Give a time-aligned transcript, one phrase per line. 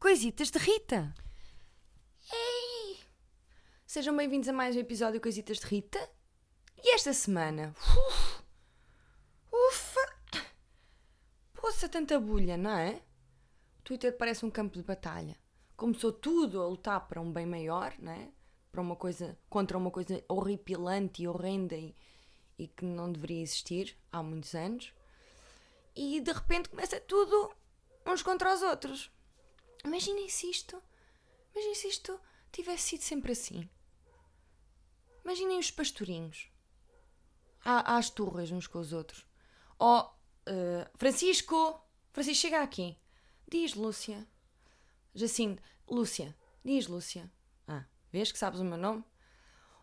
[0.00, 1.14] Coisitas de Rita.
[2.32, 3.00] Ei!
[3.86, 5.98] Sejam bem-vindos a mais um episódio Coisitas de Rita.
[6.82, 7.74] E esta semana.
[7.78, 8.42] Uf,
[9.52, 10.40] ufa!
[11.52, 13.02] Poça tanta bulha, não é?
[13.78, 15.41] O Twitter parece um campo de batalha.
[15.76, 18.28] Começou tudo a lutar para um bem maior, não é?
[18.70, 21.94] Para uma coisa, contra uma coisa horripilante e horrenda e,
[22.58, 24.92] e que não deveria existir há muitos anos.
[25.94, 27.52] E de repente começa tudo
[28.06, 29.10] uns contra os outros.
[29.84, 30.82] Imaginem se isto.
[31.52, 33.68] Imaginem se isto tivesse sido sempre assim.
[35.24, 36.48] Imaginem os pastorinhos.
[37.64, 39.26] Há, às turras uns com os outros.
[39.78, 41.80] Oh, uh, Francisco!
[42.12, 42.96] Francisco, chega aqui.
[43.48, 44.26] Diz, Lúcia.
[45.14, 46.36] Jacinto, Lúcia.
[46.64, 47.30] Diz, Lúcia.
[47.66, 49.04] Ah, vês que sabes o meu nome?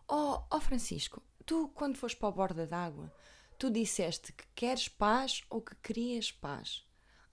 [0.08, 3.14] Oh, oh Francisco, tu quando foste para a borda d'água,
[3.58, 6.84] tu disseste que queres paz ou que querias paz?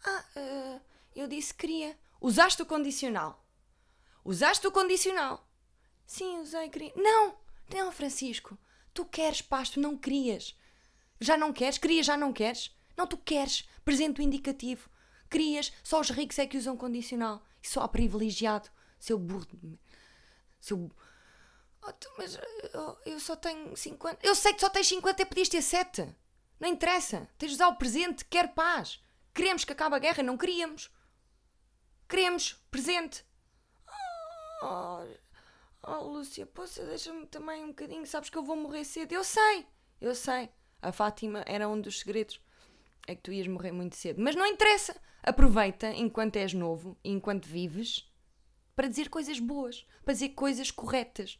[0.05, 0.81] Ah, uh,
[1.15, 1.97] eu disse que queria.
[2.21, 3.43] Usaste o condicional.
[4.23, 5.47] Usaste o condicional.
[6.05, 6.93] Sim, usei, queria.
[6.95, 7.37] Não!
[7.73, 8.57] Não, Francisco.
[8.93, 10.55] Tu queres paz, tu não querias.
[11.19, 11.77] Já não queres?
[11.77, 12.75] Querias, já não queres?
[12.95, 13.67] Não, tu queres.
[13.83, 14.89] Presente o indicativo.
[15.29, 17.43] Querias, só os ricos é que usam condicional.
[17.67, 18.69] Só privilegiado.
[18.99, 19.47] Seu burro.
[20.59, 20.89] Seu.
[21.81, 22.37] Oh, tu, mas
[22.73, 24.25] oh, eu só tenho 50.
[24.25, 26.15] Eu sei que só tens 50 e podias ter 7.
[26.59, 27.29] Não interessa.
[27.37, 28.25] Tens de usar o presente.
[28.25, 29.01] Quer paz.
[29.33, 30.23] Queremos que acabe a guerra.
[30.23, 30.89] Não queríamos.
[32.07, 33.25] Queremos presente.
[34.63, 35.05] Oh,
[35.83, 38.07] oh Lúcia, poça, deixa-me também um bocadinho.
[38.07, 39.11] Sabes que eu vou morrer cedo.
[39.11, 39.67] Eu sei,
[39.99, 40.49] eu sei.
[40.81, 42.39] A Fátima era um dos segredos.
[43.07, 44.21] É que tu ias morrer muito cedo.
[44.21, 44.99] Mas não interessa.
[45.23, 48.07] Aproveita enquanto és novo e enquanto vives
[48.75, 51.39] para dizer coisas boas, para dizer coisas corretas.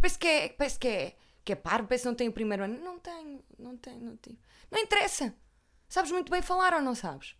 [0.00, 2.64] Parece que é, parece que é, que é parvo, parece que não tem o primeiro
[2.64, 2.82] ano.
[2.82, 4.38] Não tenho, não tenho, não tenho.
[4.70, 5.34] Não interessa.
[5.88, 7.36] Sabes muito bem falar ou não sabes?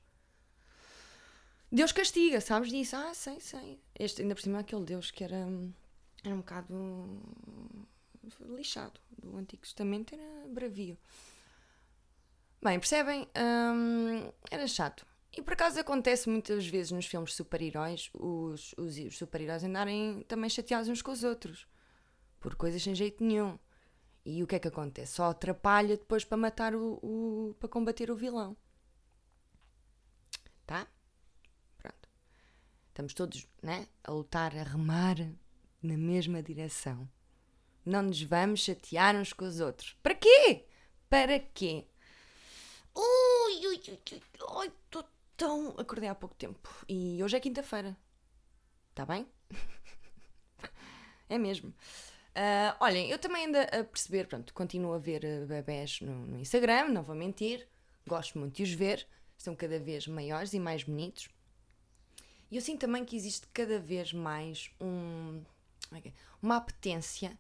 [1.73, 2.97] Deus castiga, sabes disso?
[2.97, 3.81] Ah, sei, sei.
[3.99, 5.47] Este, ainda por cima, aquele Deus que era,
[6.25, 7.23] era um bocado
[8.41, 9.01] lixado.
[9.17, 10.99] Do Antigo Testamento era bravio.
[12.63, 13.27] Bem, percebem?
[13.37, 15.07] Hum, era chato.
[15.37, 20.51] E por acaso acontece muitas vezes nos filmes super-heróis os, os, os super-heróis andarem também
[20.51, 21.67] chateados uns com os outros.
[22.39, 23.59] Por coisas sem jeito nenhum.
[24.25, 25.15] E o que é que acontece?
[25.15, 28.57] Só atrapalha depois para matar o, o para combater o vilão.
[30.67, 30.87] Tá?
[33.01, 35.17] Estamos todos né, a lutar, a remar
[35.83, 37.09] na mesma direção.
[37.83, 39.97] Não nos vamos chatear uns com os outros.
[40.03, 40.67] Para quê?
[41.09, 41.87] Para quê?
[42.95, 44.23] Ui, ui, ui,
[44.57, 45.05] ui, estou
[45.37, 45.71] tão.
[45.79, 46.69] Acordei há pouco tempo.
[46.89, 47.97] E hoje é quinta-feira.
[48.91, 49.27] Está bem?
[51.29, 51.71] é mesmo.
[52.31, 56.39] Uh, olhem, eu também ando a perceber, pronto, continuo a ver uh, bebés no, no
[56.39, 57.67] Instagram, não vou mentir.
[58.07, 59.07] Gosto muito de os ver.
[59.37, 61.29] Estão cada vez maiores e mais bonitos.
[62.51, 65.43] E eu sinto também que existe cada vez mais um,
[65.93, 66.13] é
[66.43, 67.39] uma apetência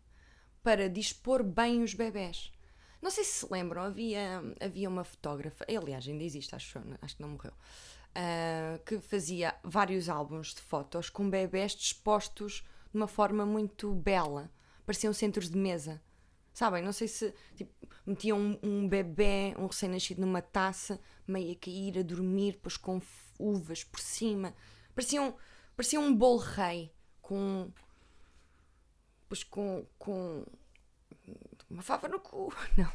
[0.62, 2.52] para dispor bem os bebés.
[3.00, 7.22] Não sei se se lembram, havia, havia uma fotógrafa, aliás, ainda existe, acho, acho que
[7.22, 12.62] não morreu, uh, que fazia vários álbuns de fotos com bebés dispostos
[12.92, 14.50] de uma forma muito bela.
[14.84, 16.02] Pareciam centros de mesa.
[16.52, 16.82] Sabem?
[16.82, 17.72] Não sei se tipo,
[18.04, 23.00] metiam um, um bebê, um recém-nascido, numa taça, meio a cair, a dormir, depois com
[23.38, 24.54] uvas por cima.
[24.94, 25.32] Parecia um,
[25.76, 27.70] parecia um bolo rei com.
[29.28, 30.44] Pois com, com
[31.70, 32.52] uma fava no cu.
[32.76, 32.92] Não,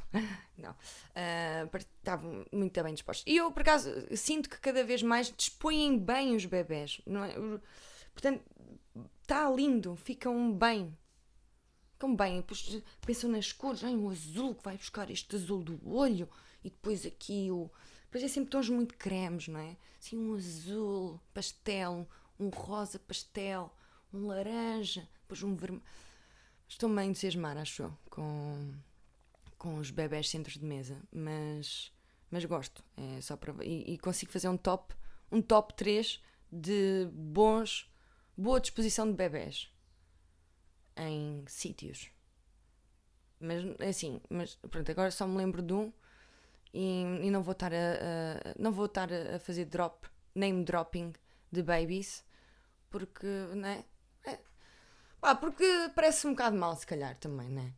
[0.58, 0.72] não.
[0.72, 3.24] Uh, estavam muito bem dispostos.
[3.26, 7.00] E eu, por acaso, sinto que cada vez mais dispõem bem os bebés.
[7.06, 7.34] Não é?
[8.14, 8.44] Portanto,
[9.22, 10.96] está lindo, ficam bem.
[11.94, 12.42] Ficam bem.
[12.42, 13.84] Depois pensam nas cores.
[13.84, 16.30] Ai, um azul que vai buscar este azul do olho.
[16.64, 17.70] E depois aqui o
[18.16, 19.76] depois é sempre tons muito cremes, não é?
[20.00, 22.08] Assim, um azul pastel,
[22.40, 23.76] um rosa pastel,
[24.14, 25.84] um laranja, depois um vermelho.
[26.68, 28.74] Estou-me a entusiasmar, acho com,
[29.58, 31.92] com os bebés centros de mesa, mas,
[32.30, 32.84] mas gosto.
[32.98, 34.96] É só para, e, e consigo fazer um top,
[35.32, 36.22] um top 3
[36.52, 37.90] de bons,
[38.38, 39.70] boa disposição de bebés
[40.98, 42.10] em sítios.
[43.40, 45.92] Mas assim, mas pronto, agora só me lembro de um
[46.74, 51.14] e, e não vou estar a, a, não vou estar a fazer drop, name dropping
[51.52, 52.24] de babies,
[52.90, 53.86] porque, né?
[54.26, 54.40] É,
[55.26, 57.74] pá, porque parece um bocado mal, se calhar, também, né?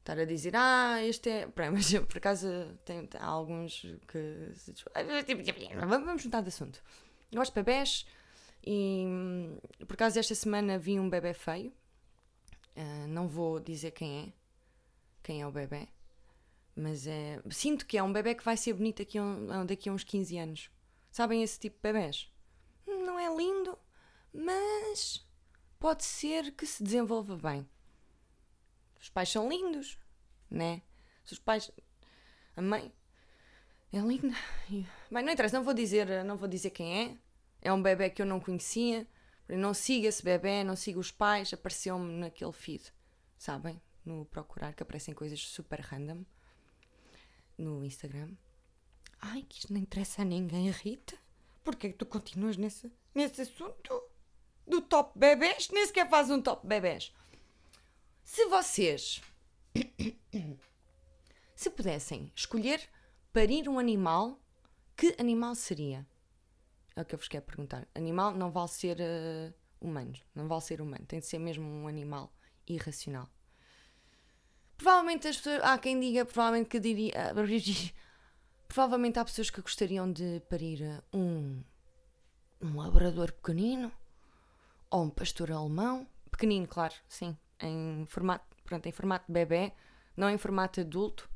[0.00, 1.48] Estar a dizer, ah, este é.
[1.72, 2.48] Mas eu, por acaso,
[2.84, 4.52] tem, há alguns que.
[5.88, 6.82] Vamos mudar de assunto.
[7.30, 8.06] Eu gosto de bebés
[8.64, 9.06] E
[9.86, 11.72] por acaso esta semana vi um bebê feio.
[12.76, 14.32] Uh, não vou dizer quem é,
[15.22, 15.86] quem é o bebê,
[16.74, 19.88] mas é, sinto que é um bebê que vai ser bonito daqui a, um, daqui
[19.88, 20.70] a uns 15 anos.
[21.08, 22.28] Sabem esse tipo de bebés?
[22.84, 23.78] Não é lindo,
[24.32, 25.23] mas
[25.84, 27.68] pode ser que se desenvolva bem.
[28.98, 29.98] Os pais são lindos,
[30.50, 30.80] né?
[31.26, 31.70] Se os pais.
[32.56, 32.90] A mãe
[33.92, 34.34] é linda.
[35.10, 37.18] Bem, não interessa, não vou dizer, não vou dizer quem é.
[37.60, 39.06] É um bebê que eu não conhecia.
[39.46, 41.52] Não siga esse bebê, não siga os pais.
[41.52, 42.90] Apareceu-me naquele feed,
[43.36, 43.78] sabem?
[44.06, 46.24] No procurar, que aparecem coisas super random
[47.58, 48.30] no Instagram.
[49.20, 51.18] Ai, que isto não interessa a ninguém, Rita.
[51.62, 54.13] Porquê que tu continuas nesse, nesse assunto?
[54.66, 55.68] Do top bebés?
[55.70, 57.12] Nem sequer faz um top bebés.
[58.22, 59.20] Se vocês
[61.54, 62.80] se pudessem escolher
[63.32, 64.40] parir um animal,
[64.96, 66.06] que animal seria?
[66.96, 67.86] É o que eu vos quero perguntar.
[67.94, 71.88] Animal não vale ser uh, humano, não vale ser humano, tem de ser mesmo um
[71.88, 72.32] animal
[72.66, 73.28] irracional.
[74.76, 77.32] Provavelmente as pessoas, há quem diga, provavelmente que diria,
[78.68, 81.62] provavelmente há pessoas que gostariam de parir eh, um
[82.60, 83.92] um labrador pequenino
[84.94, 89.72] ou um pastor alemão, pequenino, claro, sim, em formato, pronto, em formato de bebê,
[90.16, 91.28] não em formato adulto,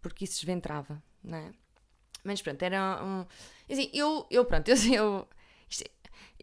[0.00, 1.52] porque isso desventrava, não é?
[2.22, 3.26] Mas pronto, era um.
[3.68, 5.28] Assim, eu, eu, pronto, eu, eu,
[5.68, 5.82] isto,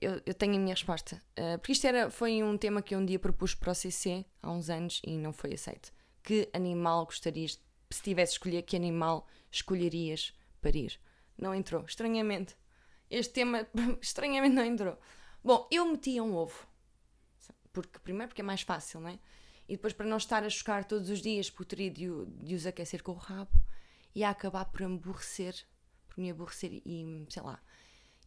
[0.02, 1.16] eu, eu tenho a minha resposta.
[1.40, 4.26] Uh, porque isto era, foi um tema que eu um dia propus para o CC
[4.42, 5.94] há uns anos e não foi aceito.
[6.22, 7.58] Que animal gostarias,
[7.90, 11.00] se tivesse de escolher, que animal escolherias parir?
[11.38, 12.54] Não entrou, estranhamente.
[13.10, 13.66] Este tema
[14.02, 14.98] estranhamente não entrou.
[15.44, 16.68] Bom, eu metia um ovo.
[17.72, 19.20] Porque, primeiro porque é mais fácil, não é?
[19.68, 22.66] E depois para não estar a chocar todos os dias por teria de, de os
[22.66, 23.52] aquecer com o rabo
[24.14, 25.56] e a acabar por aborrecer,
[26.08, 27.60] por me aborrecer e, sei lá,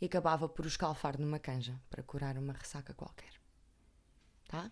[0.00, 3.32] e acabava por os calfar numa canja para curar uma ressaca qualquer.
[4.48, 4.70] Tá?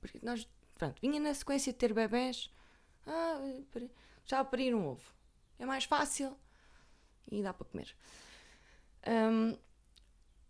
[0.00, 2.50] Porque nós, pronto, vinha na sequência de ter bebés,
[3.06, 3.38] ah,
[4.24, 5.14] já para ir um ovo.
[5.58, 6.36] É mais fácil
[7.30, 7.94] e dá para comer.
[9.06, 9.56] Um,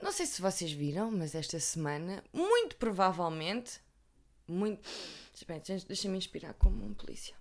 [0.00, 3.80] não sei se vocês viram, mas esta semana, muito provavelmente,
[4.46, 4.88] muito.
[5.86, 7.36] Deixa-me inspirar como um polícia.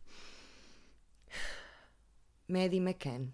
[2.47, 3.33] Maddie McCann,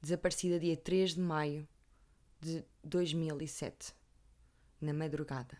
[0.00, 1.68] desaparecida dia 3 de maio
[2.40, 3.94] de 2007,
[4.80, 5.58] na madrugada.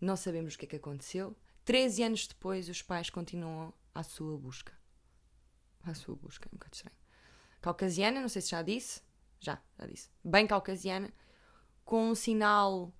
[0.00, 1.36] Não sabemos o que é que aconteceu.
[1.64, 4.72] 13 anos depois, os pais continuam à sua busca.
[5.84, 6.96] À sua busca, é um bocado estranho.
[7.60, 9.02] Caucasiana, não sei se já disse.
[9.40, 10.10] Já, já disse.
[10.24, 11.12] Bem caucasiana,
[11.90, 12.94] com um sinal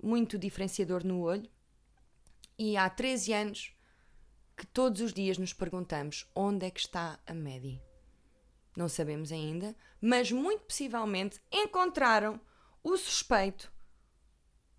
[0.00, 1.50] muito diferenciador no olho.
[2.56, 3.76] E há 13 anos
[4.56, 7.82] que todos os dias nos perguntamos onde é que está a Maddie.
[8.76, 12.40] Não sabemos ainda, mas muito possivelmente encontraram
[12.84, 13.72] o suspeito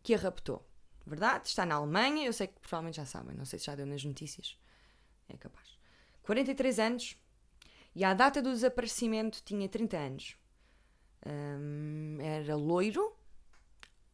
[0.02, 0.66] que a raptou.
[1.06, 1.50] Verdade?
[1.50, 4.02] Está na Alemanha, eu sei que provavelmente já sabem, não sei se já deu nas
[4.02, 4.58] notícias.
[5.28, 5.78] É capaz.
[6.24, 7.18] 43 anos
[7.94, 10.38] e à data do desaparecimento tinha 30 anos.
[11.26, 13.17] Um, era loiro,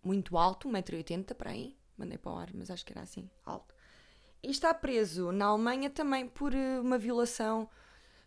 [0.04, 1.78] muito alto, 1,80m para aí.
[1.98, 3.74] Mandei para o ar, mas acho que era assim, alto.
[4.42, 7.70] E está preso na Alemanha também por eh, uma violação.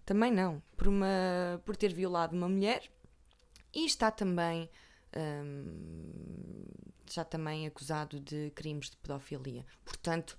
[0.05, 2.91] Também não, por, uma, por ter violado uma mulher.
[3.75, 4.71] E está também.
[5.15, 6.65] Um,
[7.11, 9.65] já também acusado de crimes de pedofilia.
[9.85, 10.39] Portanto,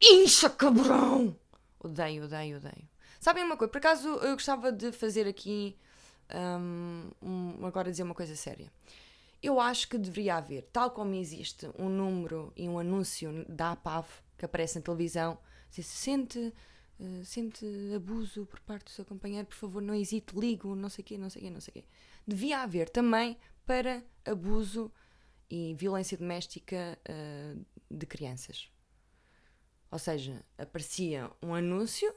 [0.00, 1.36] incha cabrão!
[1.78, 2.88] Odeio, odeio, odeio.
[3.18, 3.70] Sabem uma coisa?
[3.70, 5.76] Por acaso eu gostava de fazer aqui
[6.32, 8.70] um, um, agora dizer uma coisa séria.
[9.42, 14.06] Eu acho que deveria haver, tal como existe um número e um anúncio da APAV
[14.36, 15.38] que aparece na televisão,
[15.70, 16.52] se sente,
[16.98, 21.02] uh, sente abuso por parte do seu companheiro, por favor, não hesite, ligo, não sei
[21.02, 21.84] o quê, não sei o quê, não sei o quê.
[22.26, 24.92] Devia haver também para abuso
[25.48, 28.70] e violência doméstica uh, de crianças.
[29.90, 32.14] Ou seja, aparecia um anúncio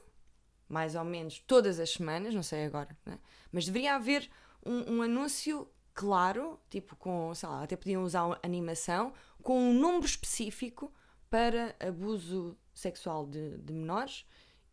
[0.68, 3.18] mais ou menos todas as semanas, não sei agora, né?
[3.52, 4.30] mas deveria haver
[4.64, 10.04] um, um, anúncio claro, tipo com, sei lá, até podiam usar animação, com um número
[10.04, 10.92] específico
[11.30, 14.26] para abuso sexual de, de menores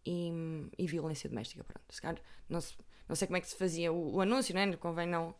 [0.06, 0.32] e,
[0.78, 1.64] e, violência doméstica.
[1.64, 2.76] Pronto, não, se,
[3.08, 4.76] não sei como é que se fazia o, o anúncio, né?
[4.78, 5.34] convém não,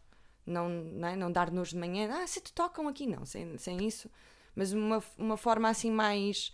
[0.46, 1.16] não, não, é?
[1.16, 4.10] não dar nos de manhã, ah, se te tocam aqui, não, sem, sem isso,
[4.56, 6.54] mas uma, uma forma assim mais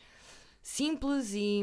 [0.62, 1.62] simples e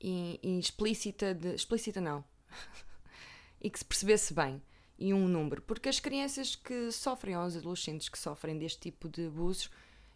[0.00, 1.54] e, e explícita de.
[1.54, 2.24] explícita não.
[3.60, 4.62] e que se percebesse bem.
[4.98, 5.60] E um número.
[5.62, 9.70] Porque as crianças que sofrem, ou os adolescentes que sofrem deste tipo de abusos,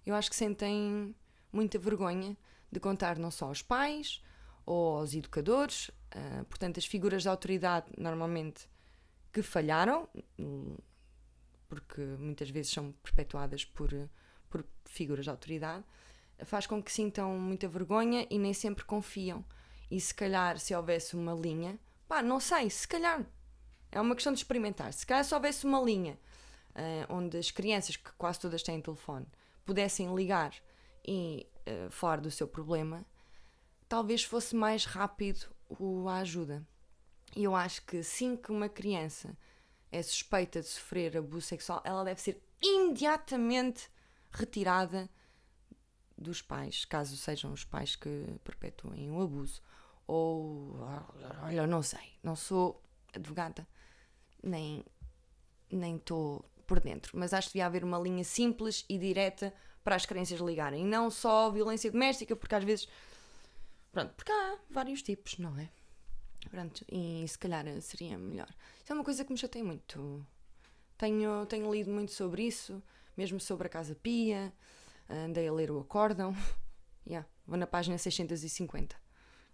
[0.07, 1.15] eu acho que sentem
[1.53, 2.37] muita vergonha
[2.71, 4.23] de contar não só aos pais
[4.65, 8.69] ou aos educadores, uh, portanto, as figuras de autoridade normalmente
[9.33, 10.09] que falharam,
[11.69, 13.91] porque muitas vezes são perpetuadas por,
[14.49, 15.85] por figuras de autoridade,
[16.45, 19.45] faz com que sintam muita vergonha e nem sempre confiam.
[19.91, 23.25] E se calhar, se houvesse uma linha, pá, não sei, se calhar,
[23.92, 24.92] é uma questão de experimentar.
[24.92, 26.18] Se calhar, se houvesse uma linha
[26.70, 29.26] uh, onde as crianças, que quase todas têm telefone,
[29.64, 30.54] pudessem ligar
[31.06, 33.04] e uh, falar do seu problema,
[33.88, 36.66] talvez fosse mais rápido o, a ajuda.
[37.37, 39.37] E eu acho que sim que uma criança
[39.92, 43.88] é suspeita de sofrer abuso sexual, ela deve ser imediatamente
[44.30, 45.11] retirada
[46.16, 49.62] dos pais, caso sejam os pais que perpetuem o abuso.
[50.06, 50.80] Ou,
[51.42, 52.82] olha, não sei, não sou
[53.14, 53.66] advogada,
[54.42, 54.85] nem
[55.70, 59.97] nem estou por dentro, mas acho que devia haver uma linha simples e direta para
[59.97, 62.88] as crianças ligarem, e não só violência doméstica, porque às vezes,
[63.92, 65.68] pronto, porque há vários tipos, não é?
[66.49, 68.49] Pronto, e se calhar seria melhor.
[68.82, 70.26] Isso é uma coisa que me chateia muito.
[70.97, 72.82] Tenho, tenho lido muito sobre isso,
[73.16, 74.52] mesmo sobre a Casa Pia,
[75.09, 76.35] andei a ler o Acórdão.
[77.06, 78.94] Yeah, vou na página 650.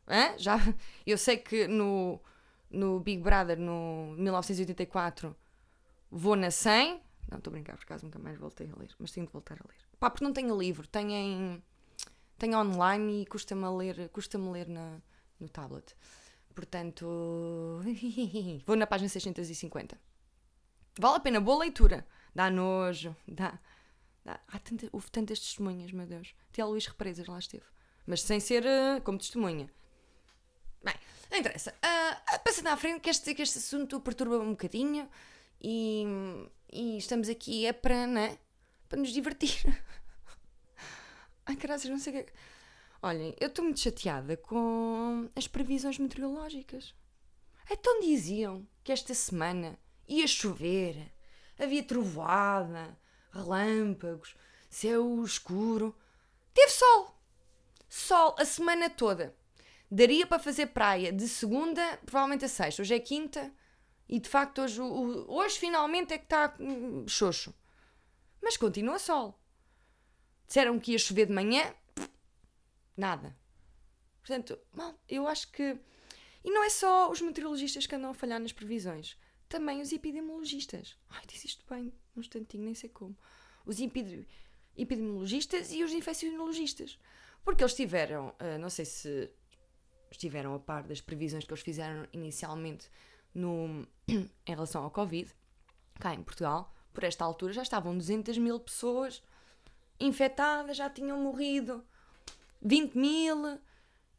[0.09, 0.37] Hã?
[0.37, 0.59] Já,
[1.07, 2.21] eu sei que no,
[2.71, 5.35] no Big Brother, no 1984,
[6.11, 7.01] vou na 100.
[7.31, 9.55] Não, estou a brincar, por acaso nunca mais voltei a ler, mas tenho de voltar
[9.55, 9.79] a ler.
[9.99, 11.63] Pá, porque não tenho livro, tenho, em,
[12.39, 15.01] tenho online e custa-me ler, custa ler na,
[15.41, 15.95] no tablet.
[16.55, 17.05] Portanto,
[18.65, 19.99] vou na página 650.
[20.99, 22.07] Vale a pena, boa leitura.
[22.35, 23.59] Dá nojo, dá.
[24.25, 24.41] dá.
[24.49, 26.35] Há tanta, houve tantas testemunhas, meu Deus.
[26.51, 27.65] Até a Luís Represas lá esteve.
[28.07, 29.71] Mas sem ser uh, como testemunha.
[30.87, 30.95] Bem,
[31.33, 31.75] não interessa.
[31.85, 35.11] Uh, passando à frente, que este, que este assunto perturba-me um bocadinho
[35.61, 36.05] e,
[36.73, 38.39] e estamos aqui é para, né?
[38.89, 39.65] Para nos divertir.
[41.45, 42.33] Ai, caralho, não sei o que.
[43.03, 46.95] Olhem, eu estou muito chateada com as previsões meteorológicas.
[47.69, 49.77] Então diziam que esta semana
[50.07, 51.13] ia chover,
[51.59, 52.97] havia trovoada,
[53.33, 54.37] relâmpagos,
[54.71, 55.93] céu escuro.
[56.55, 57.21] Teve sol.
[57.89, 59.35] Sol a semana toda.
[59.91, 62.83] Daria para fazer praia de segunda, provavelmente a sexta.
[62.83, 63.53] Hoje é quinta
[64.09, 67.55] e de facto hoje, hoje finalmente é que está hum, xoxo.
[68.43, 69.41] Mas continua sol.
[70.47, 71.75] Disseram que ia chover de manhã,
[72.97, 73.37] Nada.
[74.21, 75.79] Portanto, mal, eu acho que.
[76.43, 80.97] E não é só os meteorologistas que andam a falhar nas previsões, também os epidemiologistas.
[81.11, 83.17] Ai, disse isto bem, um instantinho, nem sei como.
[83.67, 83.79] Os
[84.77, 86.99] epidemiologistas e os infecciologistas.
[87.45, 89.31] Porque eles tiveram, uh, não sei se
[90.11, 92.89] estiveram a par das previsões que eles fizeram inicialmente
[93.35, 95.31] no, em relação ao Covid,
[95.99, 99.23] cá em Portugal, por esta altura já estavam 200 mil pessoas
[100.01, 101.85] infectadas, já tinham morrido
[102.63, 103.59] 20 mil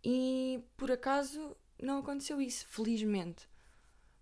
[0.03, 3.47] e por acaso não aconteceu isso, felizmente.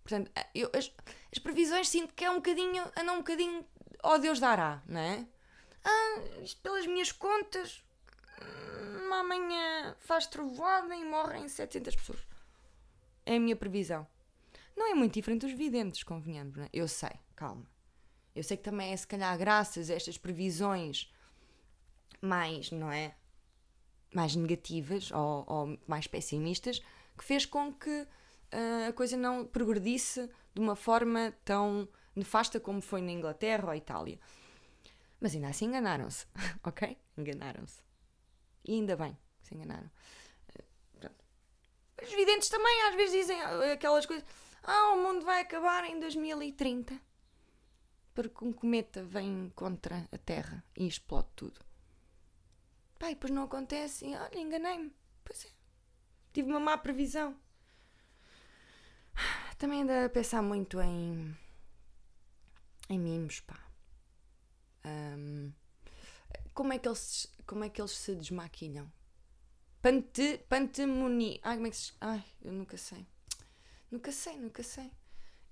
[0.03, 0.91] Portanto, eu, as,
[1.31, 3.65] as previsões sinto que é um bocadinho, andam um bocadinho,
[4.03, 5.27] ó oh Deus dará, não é?
[5.83, 6.21] Ah,
[6.61, 7.83] pelas minhas contas,
[9.19, 12.19] amanhã faz trovoada e morrem 700 pessoas.
[13.25, 14.07] É a minha previsão.
[14.75, 16.69] Não é muito diferente dos videntes, convenhamos, não é?
[16.73, 17.65] Eu sei, calma.
[18.35, 21.11] Eu sei que também é se calhar graças a estas previsões
[22.21, 23.15] mais, não é?
[24.15, 26.81] mais negativas ou, ou mais pessimistas
[27.17, 32.81] que fez com que uh, a coisa não progredisse de uma forma tão nefasta como
[32.81, 34.17] foi na Inglaterra ou Itália.
[35.19, 36.25] Mas ainda assim enganaram-se,
[36.63, 36.97] ok?
[37.17, 37.83] Enganaram-se.
[38.67, 39.89] E ainda bem que se enganaram.
[41.03, 41.09] Uh,
[42.03, 43.41] Os videntes também às vezes dizem
[43.71, 44.25] aquelas coisas.
[44.63, 46.99] Ah, o mundo vai acabar em 2030
[48.15, 51.59] porque um cometa vem contra a Terra e explode tudo.
[52.97, 54.07] Pai, depois não acontece.
[54.07, 54.95] E, olha, enganei-me.
[55.23, 55.49] Pois é.
[56.31, 57.37] Tive uma má previsão.
[59.59, 61.37] Também anda a pensar muito em.
[62.89, 63.59] em mimos, pá.
[64.85, 65.51] Um,
[66.53, 68.91] como, é que eles, como é que eles se desmaquilham?
[69.81, 71.39] Pante, pantemonia.
[71.43, 71.93] Ai, como é que se.
[72.01, 73.05] Ai, eu nunca sei.
[73.91, 74.91] Nunca sei, nunca sei.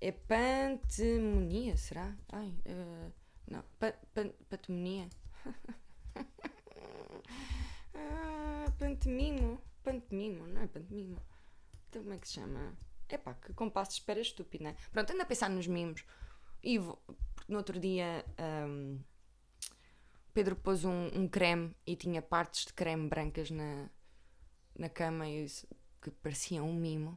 [0.00, 2.16] É pantemonia, será?
[2.30, 3.12] Ai, uh,
[3.48, 3.62] não.
[3.78, 5.08] Pa, pan, pantemonia.
[7.96, 9.60] Ah, pantomimo.
[9.82, 11.20] Pantomimo, não é pantomimo.
[11.88, 12.76] Então como é que se chama?
[13.08, 14.76] É pá, que compasso de espera estúpido, né?
[14.90, 16.04] Pronto, ando a pensar nos mimos.
[16.62, 17.00] E vou,
[17.46, 18.24] no outro dia
[18.66, 18.98] um,
[20.34, 23.88] Pedro pôs um, um, creme e tinha partes de creme brancas na,
[24.76, 25.66] na cama e isso,
[26.02, 27.16] que parecia um mimo.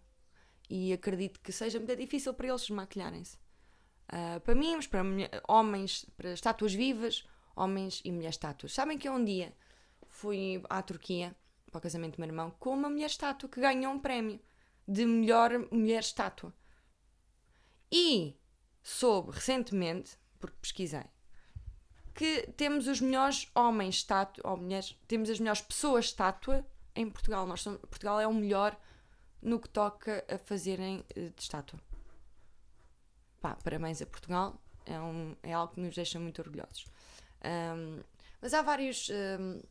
[0.70, 3.36] E acredito que seja muito difícil para eles desmaquilharem-se.
[4.08, 5.02] Uh, para mimos, para
[5.48, 8.74] homens, para estátuas vivas, homens e mulheres estátuas.
[8.74, 9.52] Sabem que um dia
[10.08, 11.36] fui à Turquia
[11.72, 14.40] para o casamento do meu irmão com uma mulher estátua que ganhou um prémio
[14.88, 16.54] de melhor mulher estátua.
[17.92, 18.38] E
[18.84, 21.06] soube recentemente, porque pesquisei,
[22.18, 27.46] que temos os melhores homens estátua, ou mulheres, temos as melhores pessoas estátua em Portugal.
[27.46, 28.76] Nós somos, Portugal é o melhor
[29.40, 31.80] no que toca a fazerem eh, de estátua.
[33.40, 36.86] Pá, parabéns a Portugal, é, um, é algo que nos deixa muito orgulhosos.
[37.46, 38.02] Um,
[38.42, 39.10] mas há vários,
[39.40, 39.62] um,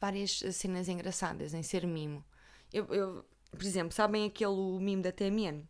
[0.00, 2.24] várias cenas engraçadas em ser mimo.
[2.72, 5.62] Eu, eu, por exemplo, sabem aquele mimo da TMN?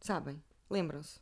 [0.00, 0.40] Sabem?
[0.70, 1.18] Lembram-se?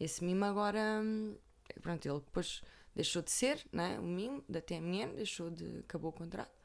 [0.00, 1.02] Esse mimo agora.
[1.04, 1.36] Hum,
[1.80, 2.62] pronto, ele depois
[2.94, 3.98] deixou de ser, né?
[3.98, 5.78] O mimo da TMN, deixou de.
[5.80, 6.60] acabou o contrato.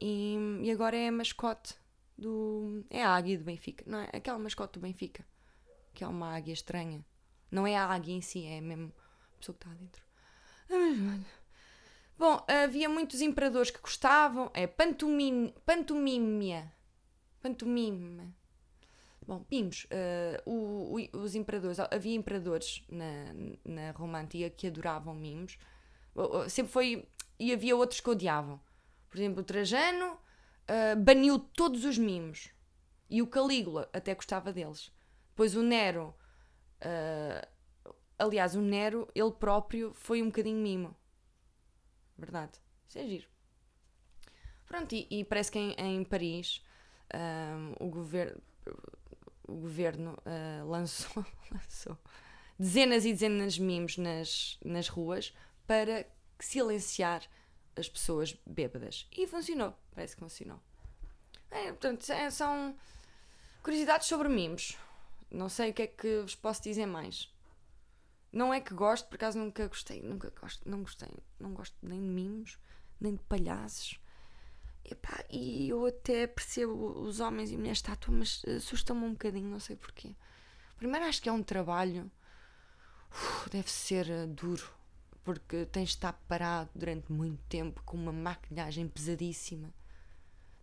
[0.00, 1.74] E, e agora é mascote
[2.16, 2.84] do.
[2.90, 4.08] É a águia do Benfica, não é?
[4.12, 5.24] Aquela mascote do Benfica,
[5.94, 7.04] que é uma águia estranha.
[7.50, 8.92] Não é a águia em si, é mesmo
[9.34, 10.02] a pessoa que está dentro.
[12.16, 14.50] Bom, havia muitos imperadores que gostavam.
[14.54, 16.72] É pantomime, pantomimia.
[17.40, 18.32] Pantomime.
[19.30, 21.78] Bom, vimos uh, o, o, os imperadores.
[21.78, 23.32] Havia imperadores na,
[23.64, 25.56] na Roma Antiga que adoravam mimos.
[26.48, 27.08] Sempre foi.
[27.38, 28.60] E havia outros que odiavam.
[29.08, 32.50] Por exemplo, o Trajano uh, baniu todos os mimos.
[33.08, 34.92] E o Calígula até gostava deles.
[35.28, 36.12] Depois o Nero.
[36.82, 37.46] Uh,
[38.18, 40.96] aliás, o Nero, ele próprio, foi um bocadinho mimo.
[42.18, 42.58] Verdade.
[42.88, 43.28] Isso é giro.
[44.66, 46.64] Pronto, e, e parece que em, em Paris
[47.14, 48.42] um, o governo
[49.50, 51.98] o governo uh, lançou, lançou
[52.58, 55.34] dezenas e dezenas de mimos nas, nas ruas
[55.66, 56.06] para
[56.38, 57.22] silenciar
[57.74, 59.08] as pessoas bêbadas.
[59.16, 60.60] E funcionou, parece que funcionou.
[61.50, 62.76] É, portanto, é, são
[63.62, 64.76] curiosidades sobre mimos.
[65.30, 67.32] Não sei o que é que vos posso dizer mais.
[68.32, 72.00] Não é que gosto, por acaso nunca gostei, nunca gosto, não gostei, não gosto nem
[72.00, 72.58] de mimos,
[73.00, 73.98] nem de palhaços.
[74.84, 79.60] Epá, e eu até percebo os homens e mulheres estátua, mas assusta-me um bocadinho, não
[79.60, 80.14] sei porquê.
[80.76, 82.10] Primeiro acho que é um trabalho,
[83.10, 84.72] uf, deve ser uh, duro,
[85.22, 89.72] porque tens de estar parado durante muito tempo com uma maquilhagem pesadíssima.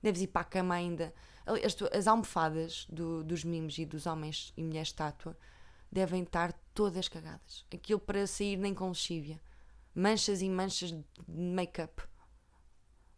[0.01, 1.13] Deves ir para a cama ainda.
[1.45, 5.38] As, as almofadas do, dos mimos e dos homens e mulheres estátua
[5.91, 7.65] devem estar todas cagadas.
[7.73, 9.39] Aquilo para sair nem com lexívia.
[9.95, 12.03] Manchas e manchas de make-up.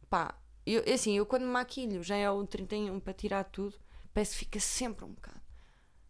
[0.10, 0.39] Pá,
[0.74, 3.80] eu, é assim, eu quando maquilho, já é o 31 para tirar tudo,
[4.14, 5.42] parece que fica sempre um bocado.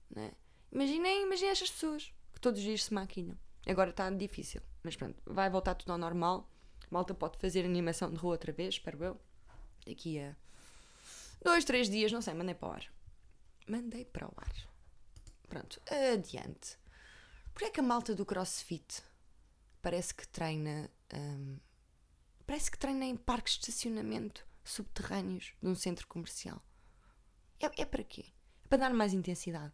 [0.10, 0.32] Né?
[0.72, 3.38] Imaginem, imaginem estas pessoas que todos os dias se maquilham.
[3.68, 6.50] Agora está difícil, mas pronto, vai voltar tudo ao normal.
[6.90, 9.22] Malta pode fazer animação de rua outra vez, espero eu.
[9.86, 10.36] Daqui a
[11.42, 12.94] dois, três dias, não sei, mandei para o ar.
[13.68, 14.70] Mandei para o ar.
[15.48, 15.80] Pronto,
[16.14, 16.78] adiante.
[17.54, 19.04] Porquê é que a malta do crossfit
[19.82, 20.90] parece que treina.
[21.14, 21.58] Hum,
[22.46, 26.62] parece que treina em parques de estacionamento subterrâneos de um centro comercial.
[27.60, 28.26] É, é para quê?
[28.64, 29.74] É para dar mais intensidade.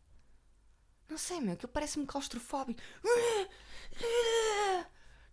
[1.09, 2.81] Não sei, meu, aquilo parece-me claustrofóbico.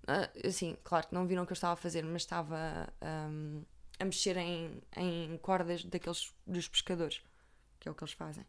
[0.06, 2.92] Ah, assim, claro que não viram o que eu estava a fazer, mas estava
[3.30, 3.64] um,
[4.00, 7.22] a mexer em, em cordas daqueles dos pescadores,
[7.78, 8.44] que é o que eles fazem.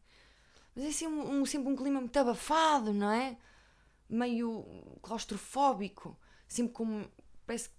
[0.76, 3.38] Mas é assim um, um, sempre um clima muito abafado, não é?
[4.10, 4.66] Meio
[5.04, 7.08] claustrofóbico, sempre como
[7.46, 7.76] parece que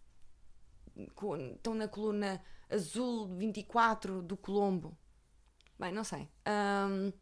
[0.96, 4.96] estão na coluna azul 24 do Colombo.
[5.78, 6.28] Bem, não sei.
[6.46, 7.12] Um,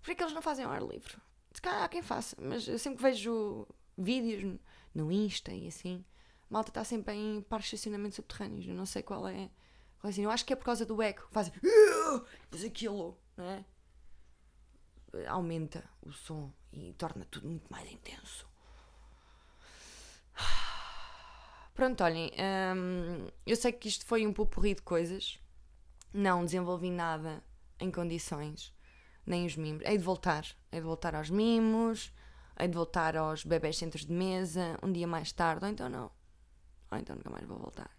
[0.00, 1.16] por que eles não fazem ao ar livre?
[1.52, 3.66] Se calhar há quem faça, mas eu sempre que vejo
[3.98, 4.58] vídeos
[4.94, 6.04] no Insta e assim,
[6.48, 8.66] malta está sempre em parques de estacionamento subterrâneos.
[8.66, 9.50] Eu não sei qual é.
[10.02, 10.22] É assim.
[10.22, 11.28] Eu acho que é por causa do eco.
[11.30, 11.52] Fazem.
[12.42, 13.64] Depois aquilo, não é?
[15.28, 18.49] Aumenta o som e torna tudo muito mais intenso.
[21.74, 22.30] Pronto, olhem,
[22.76, 25.38] hum, eu sei que isto foi um pupurri de coisas.
[26.12, 27.42] Não desenvolvi nada
[27.78, 28.74] em condições,
[29.24, 29.82] nem os mimos.
[29.84, 32.12] Hei de voltar, hei de voltar aos mimos,
[32.58, 36.10] hei de voltar aos bebés centros de mesa, um dia mais tarde, ou então não.
[36.90, 37.90] Ou então nunca mais vou voltar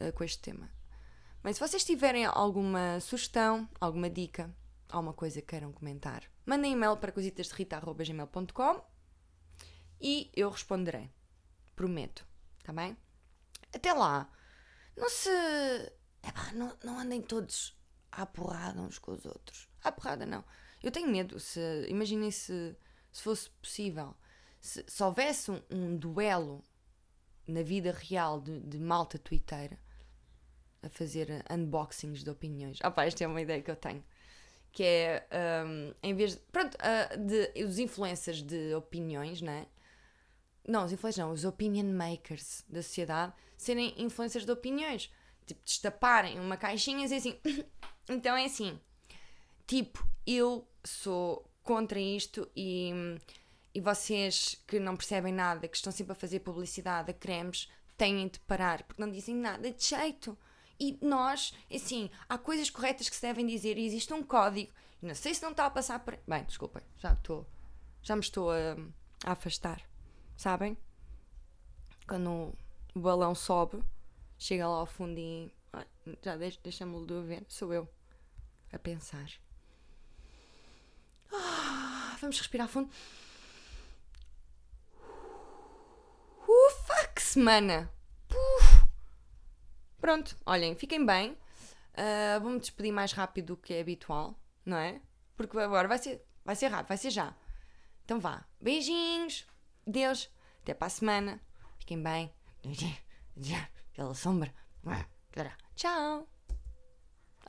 [0.00, 0.70] uh, com este tema.
[1.42, 4.54] Mas se vocês tiverem alguma sugestão, alguma dica,
[4.88, 8.82] alguma coisa que queiram comentar, mandem e-mail para cositasderrita.gmail.com
[10.00, 11.10] e eu responderei.
[11.76, 12.29] Prometo.
[12.62, 12.96] Tá bem?
[13.74, 14.30] Até lá,
[14.96, 15.30] não se.
[16.22, 17.78] Epá, não, não andem todos
[18.12, 19.68] à porrada uns com os outros.
[19.82, 20.44] À porrada, não.
[20.82, 21.38] Eu tenho medo.
[21.38, 22.76] Se, imaginem se,
[23.10, 24.14] se fosse possível.
[24.60, 26.62] Se, se houvesse um, um, duelo
[27.46, 29.78] na vida real de, de malta twitteira
[30.82, 32.78] a fazer unboxings de opiniões.
[32.82, 34.04] Ah, pá, esta é uma ideia que eu tenho.
[34.72, 35.26] Que é,
[35.64, 36.40] um, em vez de.
[36.52, 39.66] Pronto, uh, de, os influencers de opiniões, né?
[40.66, 45.10] Não, os influencers não, os opinion makers da sociedade serem influencers de opiniões.
[45.46, 47.38] Tipo, destaparem uma caixinha e dizer assim.
[48.08, 48.78] então é assim.
[49.66, 52.90] Tipo, eu sou contra isto e,
[53.74, 58.28] e vocês que não percebem nada, que estão sempre a fazer publicidade a cremes, têm
[58.28, 60.36] de parar, porque não dizem nada de jeito.
[60.78, 64.72] E nós, assim, há coisas corretas que se devem dizer e existe um código.
[65.02, 66.18] Não sei se não está a passar por.
[66.26, 67.46] Bem, desculpem, já estou.
[68.02, 68.76] Já me estou a,
[69.24, 69.89] a afastar.
[70.40, 70.74] Sabem?
[72.08, 72.56] Quando
[72.94, 73.84] o balão sobe,
[74.38, 75.52] chega lá ao fundo e.
[76.22, 77.86] Já deixa-me de ver, sou eu
[78.72, 79.30] a pensar.
[81.30, 82.88] Ah, vamos respirar fundo.
[86.48, 87.92] Ufa, que semana!
[88.30, 88.86] Uf.
[90.00, 91.32] Pronto, olhem, fiquem bem.
[91.92, 95.02] Uh, Vou-me despedir mais rápido do que é habitual, não é?
[95.36, 97.36] Porque agora vai ser, vai ser rápido, vai ser já.
[98.06, 98.42] Então vá.
[98.58, 99.49] Beijinhos.
[99.90, 100.30] Deus.
[100.62, 101.40] Até para a semana.
[101.78, 102.32] Fiquem bem.
[103.94, 104.54] Pela sombra.
[105.74, 106.28] Tchau.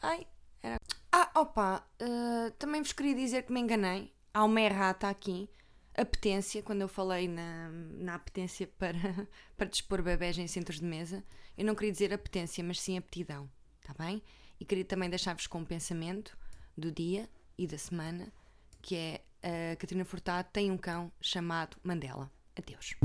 [0.01, 0.27] Ai.
[0.63, 0.77] Era...
[1.11, 1.85] Ah, opa.
[2.01, 4.13] Uh, também vos queria dizer que me enganei.
[4.33, 5.49] Há uma errata aqui.
[5.93, 8.97] Apetência, quando eu falei na, na apetência para,
[9.57, 11.23] para dispor bebés em centros de mesa,
[11.57, 13.51] eu não queria dizer apetência, mas sim aptidão,
[13.81, 14.23] tá bem?
[14.57, 16.37] E queria também deixar-vos com um pensamento
[16.77, 18.31] do dia e da semana,
[18.81, 22.29] que é a Catarina Furtado tem um cão chamado Mandela.
[22.57, 22.95] Adeus.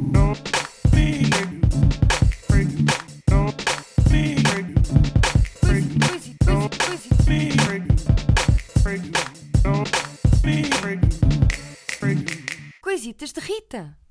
[12.82, 14.05] Coisitas de Rita.